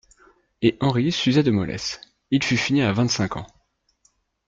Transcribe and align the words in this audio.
Et 0.63 0.77
Henri 0.79 1.11
s'usait 1.11 1.43
de 1.43 1.51
mollesse; 1.51 2.01
il 2.31 2.43
fut 2.43 2.57
fini 2.57 2.81
à 2.81 2.91
vingt-cinq 2.91 3.37
ans. 3.37 3.45